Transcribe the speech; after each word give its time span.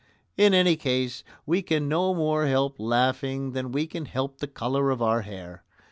In 0.35 0.55
any 0.55 0.77
case, 0.77 1.23
we 1.45 1.61
can 1.61 1.87
no 1.87 2.15
more 2.15 2.47
help 2.47 2.79
laughing 2.79 3.51
than 3.51 3.71
we 3.71 3.85
can 3.85 4.05
help 4.05 4.39
the 4.39 4.47
colour 4.47 4.89
of 4.89 4.99
our 4.99 5.21
hair. 5.21 5.63